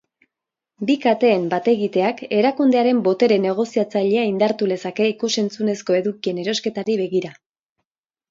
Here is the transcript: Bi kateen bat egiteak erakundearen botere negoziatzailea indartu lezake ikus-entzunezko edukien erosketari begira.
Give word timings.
Bi 0.89 0.93
kateen 1.01 1.43
bat 1.49 1.67
egiteak 1.73 2.21
erakundearen 2.37 3.03
botere 3.07 3.37
negoziatzailea 3.43 4.23
indartu 4.29 4.69
lezake 4.73 5.07
ikus-entzunezko 5.11 5.99
edukien 5.99 6.43
erosketari 6.45 6.97
begira. 7.03 7.31